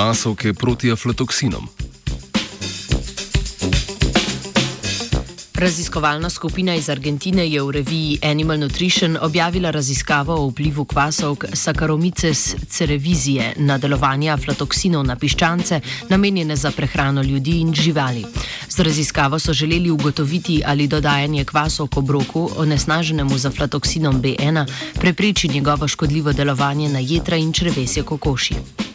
[0.00, 1.68] kvasovke proti aflatoksinom.
[5.54, 12.56] Raziskovalna skupina iz Argentine je v reviji Animal Nutrition objavila raziskavo o vplivu kvasovk Saccharomyces
[12.68, 18.24] cerevisiae na delovanje aflatoksinov na piščance, namenjene za prehrano ljudi in živali.
[18.68, 24.64] Z raziskavo so želeli ugotoviti, ali dodajanje kvasovk obroku, onesnaženemu z aflatoksinom B1,
[24.94, 28.89] prepreči njegovo škodljivo delovanje na jedra in črevesje kokoši.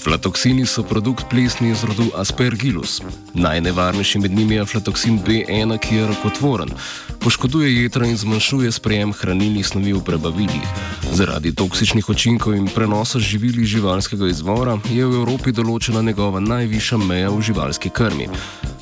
[0.00, 3.02] Aflatoksini so produkt plesni iz rodu Aspergillus.
[3.34, 6.70] Najnevarnejši med njimi je aflatoksin B1, ki je rakotvoren.
[7.20, 10.72] Poškoduje jedra in zmanjšuje sprejem hranilnih snovi v prebavilih.
[11.12, 17.28] Zaradi toksičnih učinkov in prenosa živili živalskega izvora je v Evropi določena njegova najvišja meja
[17.28, 18.30] v živalski krmi.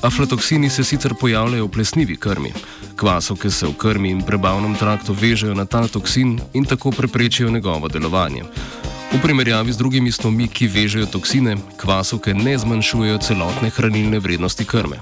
[0.01, 2.53] Aflatoksini se sicer pojavljajo v plesnivi krmi.
[2.95, 7.91] Kvasovke se v krmi in prebavnem traktu vežejo na ta toksin in tako preprečijo njegovo
[7.91, 8.47] delovanje.
[9.09, 15.01] V primerjavi z drugimi snovmi, ki vežejo toksine, kvasovke ne zmanjšujejo celotne hranilne vrednosti krme.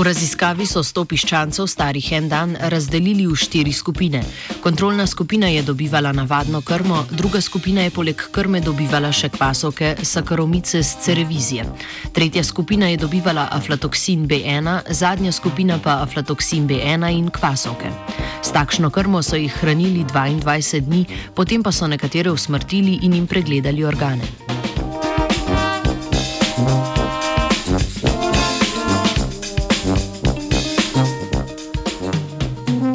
[0.00, 4.22] V raziskavi so 100 piščancev starih en dan razdelili v štiri skupine.
[4.64, 10.80] Kontrolna skupina je dobivala navadno krmo, druga skupina je poleg krme dobivala še kvasovke sakaromice
[10.80, 11.66] z cerevizije.
[12.16, 17.92] Tretja skupina je dobivala aflatoksin B1, zadnja skupina pa aflatoksin B1 in kvasovke.
[18.50, 21.04] S takšno krmo so jih hranili 22 dni,
[21.38, 24.26] potem pa so nekatere usmrtili in jim pregledali organe.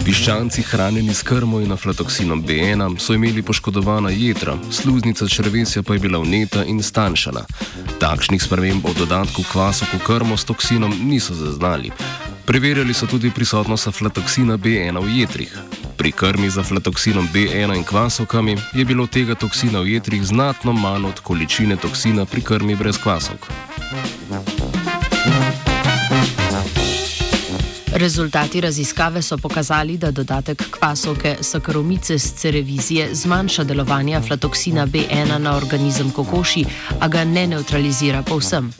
[0.03, 6.03] Piščanci, hranjeni s krmo in aflatoksinom B1, so imeli poškodovana jedra, sluznica črvesja pa je
[6.03, 7.47] bila vneta in stanjšana.
[8.03, 11.95] Takšnih sprememb v dodatku kvasov v krmo s toksinom niso zaznali.
[12.45, 15.57] Preverjali so tudi prisotnost aflatoksina B1 v jedrih.
[15.97, 21.05] Pri krmi z aflatoksinom B1 in kvasovkami je bilo tega toksina v jedrih znatno manj
[21.05, 23.49] od količine toksina pri krmi brez kvasovk.
[27.95, 35.57] Rezultati raziskave so pokazali, da dodatek kvasovke sakaromice z cerevizije zmanjša delovanje aflatoksina B1 na
[35.57, 36.65] organizem kokoši,
[36.99, 38.73] a ga ne neutralizira povsem.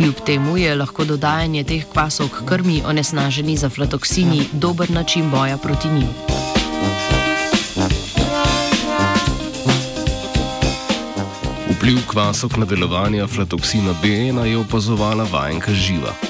[0.00, 5.88] Kljub temu je lahko dodajanje teh kvasovk krmi onesnaženi z aflatoksini dober način boja proti
[5.88, 6.08] njim.
[11.76, 16.29] Vpliv kvasov na delovanje aflatoksina B1 je opazovala vajenka živa.